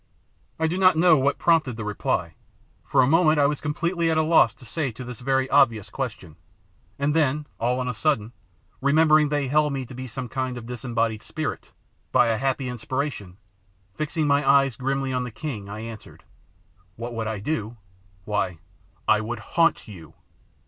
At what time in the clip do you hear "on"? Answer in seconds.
7.79-7.87, 15.13-15.23